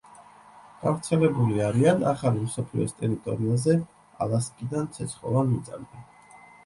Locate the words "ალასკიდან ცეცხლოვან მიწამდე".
4.27-6.03